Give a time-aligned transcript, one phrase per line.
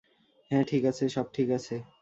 [0.51, 1.75] হ্যা- ঠিক আছে, সব ঠিক আছে।